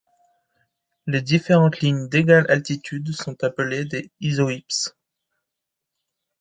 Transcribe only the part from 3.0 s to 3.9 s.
sont appelées